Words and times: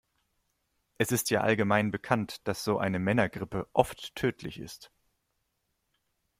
Es 0.97 1.11
ist 1.11 1.29
ja 1.29 1.41
allgemein 1.41 1.91
bekannt, 1.91 2.47
dass 2.47 2.63
so 2.63 2.79
eine 2.79 2.97
Männergrippe 2.97 3.69
oft 3.73 4.15
tödlich 4.15 4.57
ist. 4.57 4.91